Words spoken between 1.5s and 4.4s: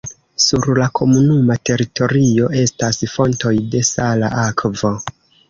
teritorio estas fontoj de sala